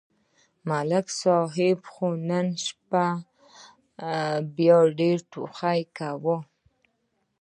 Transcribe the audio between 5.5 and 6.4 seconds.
ټوخ کاوه